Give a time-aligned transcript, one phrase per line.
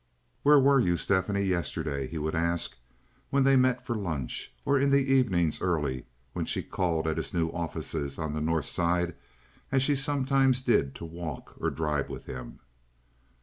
[0.41, 2.75] "Where were you, Stephanie, yesterday?" he would ask,
[3.29, 7.17] when they met for lunch, or in the evenings early, or when she called at
[7.17, 9.13] his new offices on the North Side,
[9.71, 12.61] as she sometimes did to walk or drive with him.